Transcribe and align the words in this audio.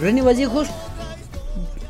René 0.00 0.22
Vallejos 0.22 0.68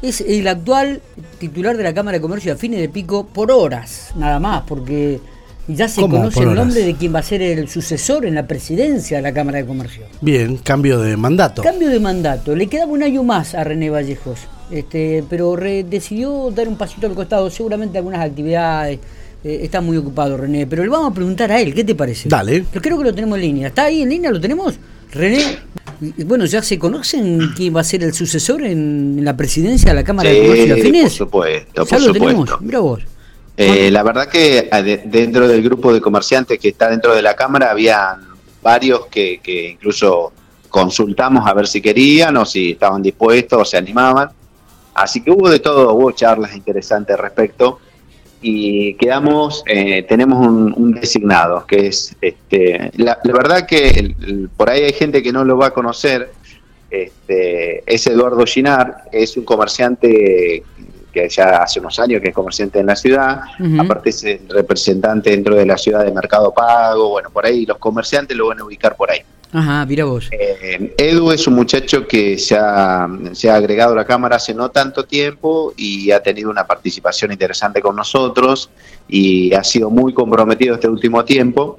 es 0.02 0.21
el 0.21 0.46
actual 0.48 1.00
titular 1.39 1.77
de 1.77 1.83
la 1.83 1.95
Cámara 1.95 2.19
de 2.19 2.22
Comercio 2.22 2.53
de 2.53 2.58
Fines 2.58 2.80
de 2.80 2.88
Pico 2.88 3.26
por 3.26 3.50
horas, 3.50 4.11
nada 4.17 4.38
más, 4.38 4.62
porque 4.67 5.21
ya 5.69 5.88
se 5.88 6.01
¿Cómo 6.01 6.17
conoce 6.19 6.40
el 6.40 6.54
nombre 6.54 6.82
de 6.82 6.95
quien 6.95 7.14
va 7.14 7.19
a 7.21 7.22
ser 7.22 7.43
el 7.43 7.69
sucesor 7.69 8.24
en 8.24 8.35
la 8.37 8.46
presidencia 8.46 9.17
de 9.17 9.22
la 9.22 9.32
Cámara 9.32 9.59
de 9.59 9.67
Comercio. 9.67 10.04
Bien, 10.21 10.59
cambio 10.59 11.01
de 11.01 11.17
mandato. 11.17 11.62
Cambio 11.62 11.88
de 11.88 11.98
mandato, 11.98 12.54
le 12.54 12.67
quedaba 12.69 12.93
un 12.93 13.03
año 13.03 13.22
más 13.24 13.54
a 13.54 13.64
René 13.64 13.90
Vallejos, 13.90 14.40
este, 14.71 15.24
pero 15.28 15.56
re- 15.56 15.83
decidió 15.85 16.51
dar 16.55 16.69
un 16.69 16.77
pasito 16.77 17.06
al 17.06 17.15
costado, 17.15 17.51
seguramente 17.51 17.98
algunas 17.98 18.20
actividades, 18.20 19.01
eh, 19.42 19.60
está 19.62 19.80
muy 19.80 19.97
ocupado 19.97 20.37
René, 20.37 20.66
pero 20.66 20.83
le 20.84 20.88
vamos 20.88 21.10
a 21.10 21.15
preguntar 21.15 21.51
a 21.51 21.60
él, 21.60 21.74
¿qué 21.74 21.84
te 21.84 21.95
parece? 21.95 22.28
Dale. 22.28 22.65
Yo 22.73 22.80
creo 22.80 22.98
que 22.98 23.05
lo 23.05 23.15
tenemos 23.15 23.37
en 23.37 23.42
línea, 23.42 23.69
¿está 23.69 23.84
ahí 23.84 24.02
en 24.02 24.09
línea? 24.10 24.30
¿Lo 24.30 24.41
tenemos? 24.41 24.74
René, 25.10 25.41
bueno, 26.01 26.45
¿ya 26.47 26.62
se 26.62 26.78
conocen 26.78 27.52
quién 27.56 27.74
va 27.74 27.80
a 27.80 27.84
ser 27.84 28.02
el 28.02 28.12
sucesor 28.12 28.62
en, 28.62 29.16
en 29.19 29.24
la 29.24 29.37
presidencia 29.37 29.91
de 29.91 29.95
la 29.96 30.05
Cámara 30.05 30.28
de 30.30 30.42
Comercio 30.42 30.74
Afines? 30.74 31.02
por 31.05 31.10
supuesto, 31.12 31.84
Ya 31.84 31.96
por 31.98 32.06
lo 32.06 32.12
tenemos, 32.12 32.32
supuesto. 32.50 32.59
mira 32.60 32.78
vos. 32.80 33.02
Eh, 33.56 33.91
la 33.91 34.02
verdad 34.02 34.28
que 34.28 34.69
ade- 34.70 35.02
dentro 35.06 35.48
del 35.48 35.62
grupo 35.62 35.92
de 35.92 36.00
comerciantes 36.00 36.59
que 36.59 36.69
está 36.69 36.91
dentro 36.91 37.14
de 37.14 37.22
la 37.22 37.34
Cámara 37.34 37.70
había 37.70 38.19
varios 38.62 39.06
que, 39.06 39.41
que 39.42 39.70
incluso 39.70 40.32
consultamos 40.69 41.46
a 41.48 41.55
ver 41.55 41.66
si 41.66 41.80
querían 41.80 42.36
o 42.36 42.44
si 42.44 42.72
estaban 42.72 43.00
dispuestos 43.02 43.62
o 43.62 43.64
se 43.64 43.77
animaban. 43.78 44.28
Así 44.94 45.22
que 45.22 45.30
hubo 45.30 45.48
de 45.48 45.58
todo, 45.60 45.94
hubo 45.94 46.12
charlas 46.12 46.55
interesantes 46.55 47.16
al 47.16 47.22
respecto 47.22 47.80
y 48.42 48.95
quedamos, 48.95 49.62
eh, 49.66 50.02
tenemos 50.08 50.46
un, 50.46 50.72
un 50.77 50.92
designado 50.92 51.66
que 51.66 51.86
es, 51.88 52.14
este, 52.20 52.90
la, 52.96 53.18
la 53.24 53.32
verdad 53.32 53.66
que 53.66 53.88
el- 53.88 54.16
el- 54.27 54.48
por 54.56 54.70
ahí 54.70 54.82
hay 54.82 54.92
gente 54.92 55.22
que 55.22 55.32
no 55.32 55.44
lo 55.44 55.56
va 55.56 55.66
a 55.66 55.70
conocer, 55.70 56.30
este, 56.91 57.82
es 57.92 58.06
Eduardo 58.06 58.44
Ginar, 58.46 59.04
es 59.12 59.36
un 59.36 59.44
comerciante 59.44 60.62
que 61.12 61.28
ya 61.30 61.62
hace 61.62 61.80
unos 61.80 61.98
años 61.98 62.20
que 62.20 62.28
es 62.28 62.34
comerciante 62.34 62.78
en 62.78 62.86
la 62.86 62.94
ciudad, 62.96 63.41
aparte 63.80 64.11
es 64.11 64.22
el 64.24 64.41
representante 64.50 65.30
dentro 65.30 65.55
de 65.56 65.64
la 65.64 65.78
ciudad 65.78 66.05
de 66.05 66.12
Mercado 66.12 66.52
Pago, 66.52 67.08
bueno, 67.08 67.30
por 67.30 67.46
ahí 67.46 67.64
los 67.64 67.78
comerciantes 67.78 68.36
lo 68.36 68.48
van 68.48 68.61
a 68.61 68.64
ubicar 68.64 68.96
por 68.96 69.11
ahí. 69.11 69.20
Ajá, 69.58 69.86
mira 69.86 70.04
vos. 70.04 70.28
Eh, 70.32 70.92
Edu 70.98 71.30
es 71.32 71.46
un 71.46 71.54
muchacho 71.54 72.06
que 72.06 72.36
se 72.38 72.54
ha, 72.56 73.08
se 73.32 73.48
ha 73.48 73.54
agregado 73.56 73.94
a 73.94 73.96
la 73.96 74.04
Cámara 74.04 74.36
hace 74.36 74.52
no 74.52 74.70
tanto 74.70 75.04
tiempo 75.04 75.72
y 75.76 76.10
ha 76.10 76.22
tenido 76.22 76.50
una 76.50 76.66
participación 76.66 77.32
interesante 77.32 77.80
con 77.80 77.96
nosotros 77.96 78.68
y 79.08 79.54
ha 79.54 79.64
sido 79.64 79.88
muy 79.88 80.12
comprometido 80.12 80.74
este 80.74 80.88
último 80.88 81.24
tiempo. 81.24 81.78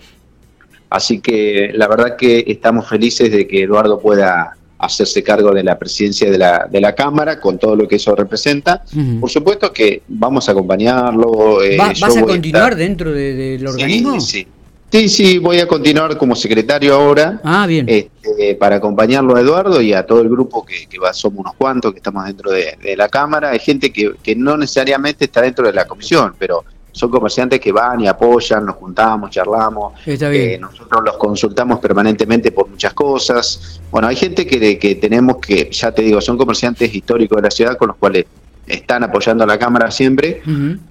Así 0.90 1.20
que 1.20 1.72
la 1.74 1.88
verdad 1.88 2.16
que 2.16 2.46
estamos 2.48 2.88
felices 2.88 3.32
de 3.32 3.46
que 3.48 3.64
Eduardo 3.64 4.00
pueda 4.00 4.54
hacerse 4.80 5.22
cargo 5.24 5.52
de 5.54 5.64
la 5.64 5.78
presidencia 5.78 6.32
de 6.32 6.38
la, 6.38 6.68
de 6.72 6.80
la 6.80 6.94
Cámara 6.96 7.40
con 7.40 7.58
todo 7.58 7.76
lo 7.76 7.88
que 7.88 7.98
eso 7.98 8.16
representa. 8.16 8.84
Por 9.20 9.30
supuesto 9.30 9.74
que 9.74 10.02
vamos 10.08 10.48
a 10.48 10.52
acompañarlo. 10.54 11.62
eh, 11.62 11.78
¿Va- 11.78 11.94
yo 11.94 12.06
¿Vas 12.08 12.18
a 12.18 12.22
continuar 12.24 12.72
estar- 12.74 12.76
dentro 12.76 13.12
de- 13.12 13.34
del 13.34 13.68
organismo? 13.68 14.20
Sí, 14.22 14.42
sí, 14.44 14.48
sí, 14.92 15.38
voy 15.38 15.60
a 15.60 15.68
continuar 15.68 16.18
como 16.18 16.36
secretario 16.36 16.96
ahora 16.96 17.40
Ah, 17.44 17.66
bien. 17.68 17.86
este, 17.90 18.56
para 18.56 18.78
acompañarlo 18.78 19.36
a 19.36 19.42
Eduardo 19.42 19.82
y 19.82 19.94
a 19.94 20.06
todo 20.06 20.22
el 20.22 20.30
grupo 20.30 20.66
que, 20.66 20.88
que 20.88 21.00
va, 21.00 21.14
somos 21.14 21.40
unos 21.42 21.54
cuantos 21.56 21.92
que 21.92 21.98
estamos 22.00 22.26
dentro 22.26 22.52
de, 22.52 22.78
de 22.82 22.96
la 22.96 23.10
Cámara. 23.10 23.50
Hay 23.52 23.60
gente 23.60 23.92
que, 23.92 24.14
que 24.24 24.36
no 24.36 24.58
necesariamente 24.58 25.26
está 25.26 25.42
dentro 25.42 25.66
de 25.68 25.74
la 25.74 25.86
comisión, 25.86 26.34
pero 26.40 26.64
son 26.92 27.12
comerciantes 27.12 27.60
que 27.60 27.72
van 27.72 28.00
y 28.02 28.08
apoyan, 28.08 28.66
nos 28.66 28.76
juntamos, 28.78 29.30
charlamos. 29.30 29.94
Está 30.04 30.34
eh, 30.34 30.48
bien. 30.48 30.62
nosotros 30.62 31.02
los 31.06 31.18
consultamos 31.18 31.80
permanentemente 31.80 32.52
por 32.52 32.68
muchas 32.68 32.94
cosas. 32.94 33.80
Bueno, 33.92 34.08
hay 34.08 34.16
gente 34.16 34.48
que, 34.48 34.80
que 34.80 34.96
tenemos 34.96 35.38
que, 35.38 35.70
ya 35.72 35.92
te 35.92 36.02
digo, 36.02 36.20
son 36.22 36.38
comerciantes 36.38 36.92
históricos 36.96 37.36
de 37.36 37.42
la 37.44 37.52
ciudad 37.52 37.78
con 37.78 37.90
los 37.90 37.98
cuales 37.98 38.26
están 38.68 39.04
apoyando 39.04 39.44
a 39.44 39.48
la 39.48 39.58
Cámara 39.58 39.90
siempre 39.92 40.42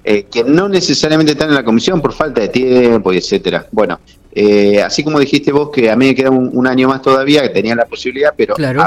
eh, 0.03 0.25
que 0.31 0.43
no 0.45 0.69
necesariamente 0.69 1.33
están 1.33 1.51
en 1.51 1.55
la 1.57 1.65
comisión 1.65 2.01
por 2.01 2.13
falta 2.13 2.41
de 2.41 2.49
tiempo 2.49 3.13
y 3.13 3.19
etcétera. 3.19 3.67
Bueno, 3.71 4.01
eh, 4.33 4.83
así 4.83 5.03
como 5.05 5.19
dijiste 5.21 5.53
vos 5.53 5.71
que 5.71 5.91
a 5.91 5.97
mí 5.97 6.07
me 6.09 6.15
queda 6.15 6.31
un, 6.31 6.51
un 6.53 6.67
año 6.67 6.89
más 6.89 7.03
todavía, 7.03 7.43
que 7.43 7.51
tenía 7.51 7.75
la 7.75 7.85
posibilidad, 7.87 8.33
pero 8.37 8.55
Claro. 8.55 8.83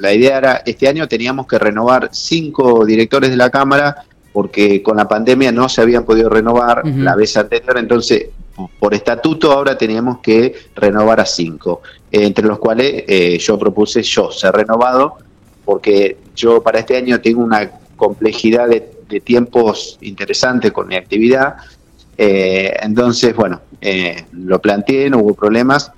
la 0.00 0.12
idea 0.14 0.38
era, 0.38 0.62
este 0.64 0.88
año 0.88 1.06
teníamos 1.08 1.46
que 1.46 1.58
renovar 1.58 2.08
cinco 2.12 2.84
directores 2.84 3.30
de 3.30 3.36
la 3.36 3.50
Cámara 3.50 4.04
porque 4.32 4.82
con 4.82 4.96
la 4.96 5.08
pandemia 5.08 5.50
no 5.50 5.68
se 5.68 5.80
habían 5.80 6.04
podido 6.04 6.28
renovar 6.28 6.82
la 6.86 7.16
vez 7.16 7.36
anterior, 7.36 7.76
entonces 7.78 8.26
por 8.78 8.92
estatuto 8.94 9.52
ahora 9.52 9.76
teníamos 9.78 10.18
que 10.18 10.54
renovar 10.74 11.20
a 11.20 11.26
cinco, 11.26 11.80
eh, 12.10 12.24
entre 12.24 12.44
los 12.46 12.58
cuales 12.58 13.04
eh, 13.08 13.38
yo 13.38 13.58
propuse 13.58 14.02
yo 14.02 14.30
ser 14.30 14.52
renovado, 14.54 15.16
porque 15.64 16.16
yo 16.36 16.62
para 16.62 16.78
este 16.80 16.96
año 16.96 17.20
tengo 17.20 17.42
una 17.42 17.70
complejidad 17.98 18.66
de, 18.68 18.90
de 19.10 19.20
tiempos 19.20 19.98
interesante 20.00 20.70
con 20.70 20.88
mi 20.88 20.96
actividad, 20.96 21.56
eh, 22.16 22.72
entonces 22.80 23.36
bueno, 23.36 23.60
eh, 23.82 24.24
lo 24.32 24.58
planteé, 24.58 25.10
no 25.10 25.18
hubo 25.18 25.34
problemas 25.34 25.92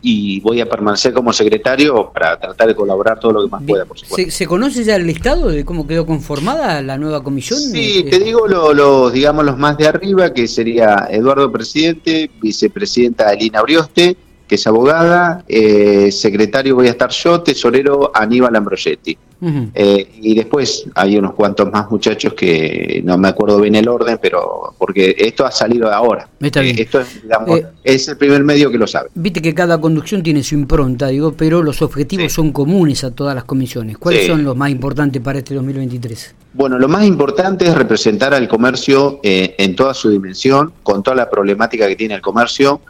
y 0.00 0.38
voy 0.40 0.60
a 0.60 0.66
permanecer 0.68 1.12
como 1.12 1.32
secretario 1.32 2.10
para 2.14 2.38
tratar 2.38 2.68
de 2.68 2.74
colaborar 2.76 3.18
todo 3.18 3.32
lo 3.32 3.42
que 3.42 3.48
más 3.50 3.62
pueda, 3.66 3.84
por 3.84 3.98
supuesto. 3.98 4.30
¿Se, 4.30 4.36
se 4.36 4.46
conoce 4.46 4.84
ya 4.84 4.94
el 4.94 5.04
listado 5.06 5.48
de 5.48 5.64
cómo 5.64 5.86
quedó 5.88 6.06
conformada 6.06 6.80
la 6.82 6.96
nueva 6.96 7.22
comisión? 7.22 7.58
Sí, 7.58 8.04
Eh, 8.06 8.10
te 8.10 8.20
digo 8.20 8.46
lo- 8.46 8.72
los, 8.72 9.12
digamos, 9.12 9.44
los 9.44 9.58
más 9.58 9.76
de 9.76 9.88
arriba, 9.88 10.32
que 10.32 10.46
sería 10.46 11.08
Eduardo 11.10 11.50
Presidente, 11.50 12.30
vicepresidenta 12.40 13.32
Elina 13.32 13.60
Orioste, 13.60 14.16
que 14.48 14.54
es 14.56 14.66
abogada, 14.66 15.44
eh, 15.46 16.10
secretario 16.10 16.74
voy 16.74 16.88
a 16.88 16.90
estar 16.90 17.10
yo, 17.10 17.40
tesorero 17.42 18.10
Aníbal 18.14 18.56
Ambrogetti. 18.56 19.16
ujú. 19.40 19.68
Eh, 19.74 20.08
y 20.20 20.34
después 20.34 20.84
hay 20.96 21.16
unos 21.16 21.34
cuantos 21.34 21.70
más 21.70 21.88
muchachos 21.90 22.32
que 22.34 23.00
no 23.04 23.16
me 23.18 23.28
acuerdo 23.28 23.60
bien 23.60 23.76
el 23.76 23.86
orden, 23.88 24.18
pero 24.20 24.74
porque 24.78 25.14
esto 25.16 25.44
ha 25.46 25.52
salido 25.52 25.92
ahora. 25.92 26.28
Está 26.40 26.60
bien. 26.60 26.76
Eh, 26.78 26.82
esto 26.82 27.00
es, 27.00 27.22
digamos, 27.22 27.58
Eh, 27.60 27.66
es 27.84 28.08
el 28.08 28.16
primer 28.16 28.42
medio 28.42 28.70
que 28.70 28.78
lo 28.78 28.86
sabe. 28.88 29.10
Viste 29.14 29.40
que 29.40 29.54
cada 29.54 29.80
conducción 29.80 30.22
tiene 30.24 30.42
su 30.42 30.54
impronta, 30.56 31.08
digo, 31.08 31.32
pero 31.36 31.62
los 31.62 31.82
objetivos 31.82 32.32
Sí. 32.32 32.36
son 32.36 32.50
comunes 32.50 33.04
a 33.04 33.10
todas 33.12 33.34
las 33.34 33.44
comisiones. 33.44 33.96
¿Cuáles 33.98 34.22
Sí. 34.22 34.26
son 34.28 34.42
los 34.42 34.56
más 34.56 34.70
importantes 34.70 35.22
para 35.22 35.38
este 35.38 35.54
2023? 35.54 36.34
Bueno, 36.54 36.78
lo 36.78 36.88
más 36.88 37.04
importante 37.04 37.66
es 37.66 37.74
representar 37.76 38.32
al 38.34 38.48
comercio 38.48 39.20
eh, 39.22 39.54
en 39.58 39.76
toda 39.76 39.92
su 39.94 40.10
dimensión, 40.10 40.72
con 40.82 41.02
toda 41.02 41.14
la 41.16 41.28
problemática 41.30 41.86
que 41.86 41.94
tiene 41.94 42.14
el 42.14 42.22
comercio. 42.22 42.80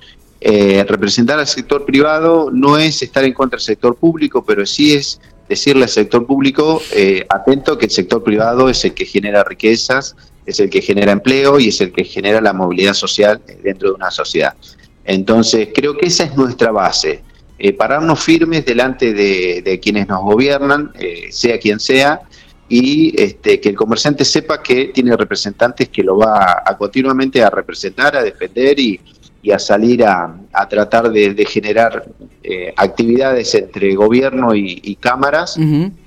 Eh, 0.40 0.84
representar 0.86 1.38
al 1.40 1.48
sector 1.48 1.84
privado 1.84 2.50
no 2.52 2.78
es 2.78 3.02
estar 3.02 3.24
en 3.24 3.32
contra 3.32 3.56
del 3.56 3.64
sector 3.64 3.96
público, 3.96 4.44
pero 4.44 4.64
sí 4.66 4.94
es 4.94 5.20
decirle 5.48 5.84
al 5.84 5.88
sector 5.88 6.26
público, 6.26 6.80
eh, 6.92 7.26
atento 7.28 7.76
que 7.76 7.86
el 7.86 7.90
sector 7.90 8.22
privado 8.22 8.68
es 8.68 8.84
el 8.84 8.94
que 8.94 9.04
genera 9.04 9.42
riquezas, 9.42 10.14
es 10.46 10.60
el 10.60 10.70
que 10.70 10.80
genera 10.80 11.12
empleo 11.12 11.58
y 11.58 11.68
es 11.68 11.80
el 11.80 11.92
que 11.92 12.04
genera 12.04 12.40
la 12.40 12.52
movilidad 12.52 12.94
social 12.94 13.40
eh, 13.48 13.58
dentro 13.62 13.88
de 13.88 13.94
una 13.96 14.10
sociedad. 14.10 14.54
Entonces, 15.04 15.70
creo 15.74 15.96
que 15.96 16.06
esa 16.06 16.24
es 16.24 16.36
nuestra 16.36 16.70
base. 16.70 17.22
Pararnos 17.76 18.22
firmes 18.22 18.64
delante 18.64 19.12
de, 19.12 19.80
quienes 19.82 20.06
nos 20.06 20.20
gobiernan, 20.20 20.92
sea 21.30 21.58
quien 21.58 21.80
sea, 21.80 22.20
y 22.68 23.20
este, 23.20 23.58
que 23.60 23.70
el 23.70 23.74
comerciante 23.74 24.24
sepa 24.24 24.62
que 24.62 24.92
tiene 24.94 25.16
representantes 25.16 25.88
que 25.88 26.02
lo 26.02 26.18
va 26.18 26.62
a, 26.64 26.76
continuamente 26.76 27.42
a 27.42 27.50
representar, 27.50 28.14
a 28.14 28.22
defender 28.22 28.78
y, 28.78 29.00
y 29.42 29.52
a 29.52 29.58
salir 29.58 30.04
a, 30.04 30.36
a 30.52 30.68
tratar 30.68 31.10
de, 31.10 31.32
de 31.32 31.44
generar 31.44 32.04
eh, 32.42 32.72
actividades 32.76 33.54
entre 33.54 33.94
gobierno 33.94 34.54
y, 34.54 34.80
y 34.82 34.96
cámaras 34.96 35.56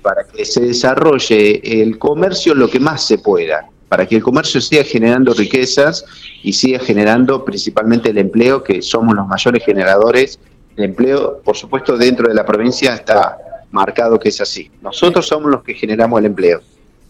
para 0.02 0.24
que 0.24 0.44
se 0.44 0.60
desarrolle 0.60 1.60
el 1.82 1.98
comercio 1.98 2.54
lo 2.54 2.68
que 2.68 2.78
más 2.78 3.06
se 3.06 3.18
pueda, 3.18 3.66
para 3.88 4.06
que 4.06 4.16
el 4.16 4.22
comercio 4.22 4.60
siga 4.60 4.84
generando 4.84 5.32
riquezas 5.34 6.04
y 6.42 6.52
siga 6.52 6.78
generando 6.78 7.44
principalmente 7.44 8.10
el 8.10 8.18
empleo, 8.18 8.62
que 8.62 8.82
somos 8.82 9.14
los 9.14 9.26
mayores 9.26 9.64
generadores 9.64 10.38
de 10.76 10.84
empleo. 10.84 11.40
Por 11.44 11.56
supuesto, 11.56 11.96
dentro 11.96 12.28
de 12.28 12.34
la 12.34 12.44
provincia 12.44 12.94
está 12.94 13.38
marcado 13.70 14.18
que 14.18 14.28
es 14.28 14.40
así. 14.40 14.70
Nosotros 14.82 15.26
somos 15.26 15.50
los 15.50 15.62
que 15.62 15.74
generamos 15.74 16.18
el 16.20 16.26
empleo. 16.26 16.60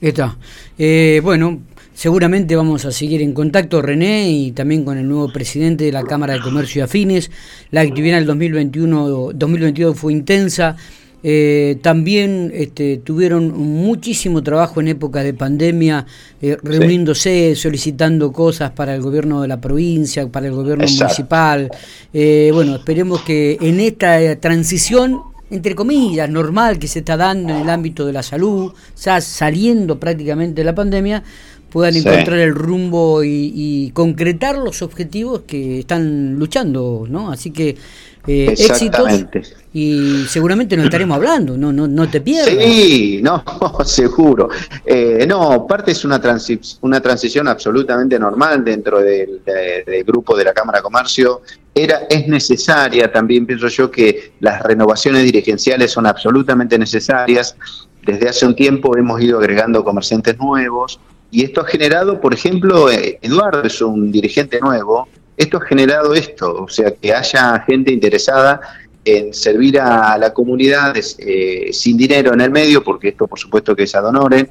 Está. 0.00 0.36
Eh, 0.78 1.20
bueno, 1.22 1.60
seguramente 1.94 2.56
vamos 2.56 2.84
a 2.84 2.92
seguir 2.92 3.22
en 3.22 3.32
contacto, 3.32 3.82
René, 3.82 4.30
y 4.30 4.52
también 4.52 4.84
con 4.84 4.98
el 4.98 5.08
nuevo 5.08 5.32
presidente 5.32 5.84
de 5.84 5.92
la 5.92 6.02
Cámara 6.02 6.34
de 6.34 6.40
Comercio 6.40 6.80
y 6.80 6.82
Afines. 6.82 7.30
La 7.70 7.82
actividad 7.82 8.16
en 8.16 8.22
el 8.22 8.26
2021, 8.26 9.32
2022 9.34 9.96
fue 9.96 10.12
intensa. 10.12 10.76
Eh, 11.24 11.78
también 11.82 12.50
este, 12.52 12.96
tuvieron 12.96 13.56
muchísimo 13.56 14.42
trabajo 14.42 14.80
en 14.80 14.88
época 14.88 15.22
de 15.22 15.34
pandemia, 15.34 16.04
eh, 16.40 16.56
reuniéndose, 16.62 17.54
solicitando 17.54 18.32
cosas 18.32 18.72
para 18.72 18.94
el 18.94 19.02
gobierno 19.02 19.42
de 19.42 19.48
la 19.48 19.60
provincia, 19.60 20.26
para 20.28 20.46
el 20.46 20.52
gobierno 20.52 20.84
Exacto. 20.84 21.04
municipal. 21.04 21.70
Eh, 22.12 22.50
bueno, 22.52 22.76
esperemos 22.76 23.22
que 23.22 23.56
en 23.60 23.80
esta 23.80 24.36
transición 24.36 25.20
entre 25.50 25.74
comillas, 25.74 26.30
normal 26.30 26.78
que 26.78 26.88
se 26.88 27.00
está 27.00 27.18
dando 27.18 27.52
en 27.52 27.60
el 27.60 27.68
ámbito 27.68 28.06
de 28.06 28.14
la 28.14 28.22
salud, 28.22 28.72
ya 28.98 29.20
saliendo 29.20 30.00
prácticamente 30.00 30.62
de 30.62 30.64
la 30.64 30.74
pandemia, 30.74 31.22
puedan 31.72 31.94
Sí. 31.94 32.00
encontrar 32.00 32.38
el 32.38 32.54
rumbo 32.54 33.24
y, 33.24 33.52
y 33.54 33.90
concretar 33.92 34.58
los 34.58 34.82
objetivos 34.82 35.42
que 35.46 35.80
están 35.80 36.38
luchando, 36.38 37.06
¿no? 37.08 37.32
Así 37.32 37.50
que 37.50 37.76
eh, 38.24 38.54
éxitos 38.56 39.24
y 39.72 40.24
seguramente 40.28 40.76
nos 40.76 40.84
estaremos 40.84 41.16
hablando, 41.16 41.56
no, 41.56 41.72
no, 41.72 41.88
no 41.88 42.08
te 42.08 42.20
pierdas. 42.20 42.54
Sí, 42.54 43.20
no, 43.20 43.42
seguro. 43.84 44.48
Eh, 44.84 45.24
no, 45.26 45.66
parte 45.66 45.90
es 45.90 46.04
una, 46.04 46.20
una 46.82 47.00
transición 47.00 47.48
absolutamente 47.48 48.18
normal 48.18 48.64
dentro 48.64 49.00
del, 49.00 49.40
grupo 50.06 50.36
de 50.36 50.44
la 50.44 50.52
Cámara 50.52 50.78
de 50.78 50.82
Comercio. 50.82 51.42
Era, 51.74 52.02
es 52.08 52.28
necesaria, 52.28 53.10
también 53.10 53.44
pienso 53.44 53.66
yo 53.66 53.90
que 53.90 54.34
las 54.38 54.62
renovaciones 54.62 55.24
dirigenciales 55.24 55.90
son 55.90 56.06
absolutamente 56.06 56.78
necesarias. 56.78 57.56
Desde 58.04 58.28
hace 58.28 58.46
un 58.46 58.54
tiempo 58.54 58.96
hemos 58.96 59.20
ido 59.20 59.38
agregando 59.38 59.82
comerciantes 59.82 60.38
nuevos 60.38 61.00
y 61.32 61.42
esto 61.42 61.62
ha 61.62 61.64
generado, 61.64 62.20
por 62.20 62.34
ejemplo, 62.34 62.90
eh, 62.90 63.18
Eduardo 63.22 63.62
es 63.64 63.80
un 63.80 64.12
dirigente 64.12 64.60
nuevo, 64.60 65.08
esto 65.36 65.56
ha 65.56 65.62
generado 65.62 66.14
esto, 66.14 66.62
o 66.62 66.68
sea, 66.68 66.92
que 66.92 67.12
haya 67.12 67.58
gente 67.66 67.90
interesada 67.90 68.60
en 69.04 69.34
servir 69.34 69.80
a 69.80 70.16
la 70.18 70.32
comunidad 70.32 70.94
eh, 70.96 71.70
sin 71.72 71.96
dinero 71.96 72.34
en 72.34 72.42
el 72.42 72.50
medio, 72.50 72.84
porque 72.84 73.08
esto 73.08 73.26
por 73.26 73.38
supuesto 73.38 73.74
que 73.74 73.84
es 73.84 73.94
ad 73.94 74.06
honorem, 74.06 74.46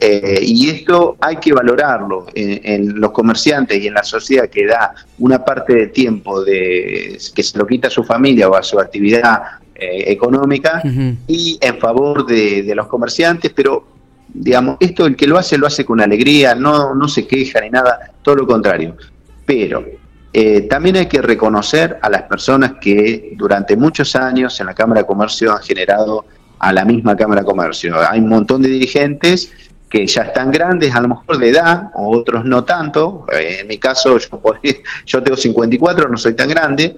eh, 0.00 0.40
y 0.42 0.70
esto 0.70 1.16
hay 1.18 1.36
que 1.36 1.52
valorarlo 1.52 2.26
en, 2.32 3.00
los 3.00 3.10
comerciantes 3.10 3.82
y 3.82 3.88
en 3.88 3.94
la 3.94 4.04
sociedad 4.04 4.48
que 4.48 4.64
da 4.64 4.94
una 5.18 5.44
parte 5.44 5.74
de 5.74 5.86
tiempo 5.88 6.44
de 6.44 7.18
que 7.34 7.42
se 7.42 7.58
lo 7.58 7.66
quita 7.66 7.88
a 7.88 7.90
su 7.90 8.04
familia 8.04 8.48
o 8.48 8.54
a 8.54 8.62
su 8.62 8.78
actividad 8.78 9.42
eh, 9.74 10.04
económica 10.06 10.82
y 11.26 11.58
en 11.60 11.78
favor 11.78 12.26
de, 12.26 12.72
los 12.76 12.86
comerciantes, 12.86 13.52
pero 13.52 13.87
digamos, 14.32 14.76
esto 14.80 15.06
el 15.06 15.16
que 15.16 15.26
lo 15.26 15.38
hace 15.38 15.58
lo 15.58 15.66
hace 15.66 15.84
con 15.84 16.00
alegría, 16.00 16.54
no, 16.54 16.94
no 16.94 17.08
se 17.08 17.26
queja 17.26 17.60
ni 17.60 17.70
nada, 17.70 18.12
todo 18.22 18.36
lo 18.36 18.46
contrario. 18.46 18.96
Pero 19.44 19.84
eh, 20.32 20.62
también 20.62 20.96
hay 20.96 21.06
que 21.06 21.22
reconocer 21.22 21.98
a 22.02 22.10
las 22.10 22.22
personas 22.22 22.72
que 22.80 23.32
durante 23.36 23.76
muchos 23.76 24.14
años 24.14 24.58
en 24.60 24.66
la 24.66 24.74
Cámara 24.74 25.00
de 25.00 25.06
Comercio 25.06 25.52
han 25.52 25.62
generado 25.62 26.24
a 26.58 26.72
la 26.72 26.84
misma 26.84 27.16
Cámara 27.16 27.40
de 27.40 27.46
Comercio. 27.46 27.96
Hay 28.08 28.20
un 28.20 28.28
montón 28.28 28.62
de 28.62 28.68
dirigentes 28.68 29.52
que 29.88 30.06
ya 30.06 30.22
están 30.22 30.50
grandes, 30.50 30.94
a 30.94 31.00
lo 31.00 31.08
mejor 31.08 31.38
de 31.38 31.48
edad, 31.48 31.90
otros 31.94 32.44
no 32.44 32.64
tanto. 32.64 33.24
Eh, 33.32 33.58
en 33.60 33.66
mi 33.68 33.78
caso, 33.78 34.18
yo, 34.18 34.40
yo 35.06 35.22
tengo 35.22 35.36
54, 35.36 36.08
no 36.08 36.16
soy 36.16 36.34
tan 36.34 36.48
grande, 36.48 36.94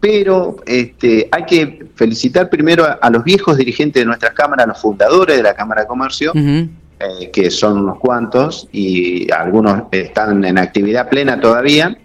pero 0.00 0.56
este, 0.66 1.28
hay 1.30 1.44
que 1.44 1.86
felicitar 1.94 2.48
primero 2.48 2.86
a, 3.00 3.10
los 3.10 3.22
viejos 3.22 3.56
dirigentes 3.58 4.00
de 4.00 4.06
nuestras 4.06 4.32
cámaras, 4.32 4.66
los 4.66 4.80
fundadores 4.80 5.36
de 5.36 5.42
la 5.42 5.54
Cámara 5.54 5.82
de 5.82 5.86
Comercio, 5.86 6.32
eh, 6.34 7.30
que 7.32 7.50
son 7.50 7.78
unos 7.78 7.98
cuantos 7.98 8.68
y 8.72 9.30
algunos 9.30 9.84
están 9.92 10.44
en 10.44 10.58
actividad 10.58 11.08
plena 11.08 11.40
todavía 11.40 11.96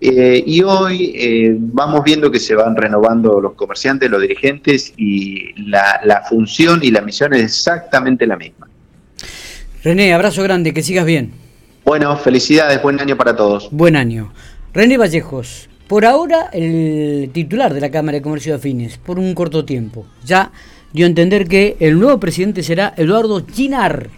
eh, 0.00 0.42
y 0.46 0.62
hoy 0.62 1.12
eh, 1.14 1.54
vamos 1.58 2.02
viendo 2.02 2.30
que 2.30 2.38
se 2.38 2.54
van 2.54 2.74
renovando 2.74 3.38
los 3.38 3.52
comerciantes, 3.52 4.10
los 4.10 4.22
dirigentes 4.22 4.94
y 4.96 5.52
la, 5.68 6.24
función 6.26 6.80
y 6.82 6.90
la 6.90 7.02
misión 7.02 7.34
es 7.34 7.42
exactamente 7.42 8.26
la 8.26 8.36
misma. 8.36 8.66
René, 9.84 10.14
abrazo 10.14 10.42
grande, 10.42 10.72
que 10.72 10.82
sigas 10.82 11.04
bien. 11.04 11.32
Bueno, 11.84 12.16
felicidades, 12.16 12.82
buen 12.82 12.98
año 12.98 13.16
para 13.16 13.36
todos. 13.36 13.68
Buen 13.70 13.94
año. 13.94 14.32
René 14.72 14.96
Vallejos, 14.96 15.68
por 15.90 16.04
ahora 16.04 16.50
el 16.52 17.30
titular 17.32 17.74
de 17.74 17.80
la 17.80 17.90
Cámara 17.90 18.18
de 18.18 18.22
Comercio 18.22 18.52
de 18.52 18.58
Afines, 18.58 18.96
por 18.96 19.18
un 19.18 19.34
corto 19.34 19.64
tiempo. 19.64 20.06
Ya 20.24 20.52
dio 20.92 21.04
a 21.04 21.08
entender 21.08 21.48
que 21.48 21.76
el 21.80 21.98
nuevo 21.98 22.20
presidente 22.20 22.62
será 22.62 22.94
Eduardo 22.96 23.44
Ginar. 23.44 24.08